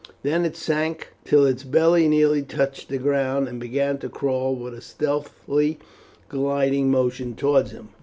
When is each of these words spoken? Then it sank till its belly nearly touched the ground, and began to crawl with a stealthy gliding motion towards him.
Then 0.23 0.45
it 0.45 0.57
sank 0.57 1.09
till 1.25 1.45
its 1.45 1.63
belly 1.63 2.07
nearly 2.07 2.41
touched 2.41 2.89
the 2.89 2.97
ground, 2.97 3.47
and 3.47 3.59
began 3.59 3.99
to 3.99 4.09
crawl 4.09 4.55
with 4.55 4.73
a 4.73 4.81
stealthy 4.81 5.77
gliding 6.27 6.89
motion 6.89 7.35
towards 7.35 7.69
him. 7.69 7.89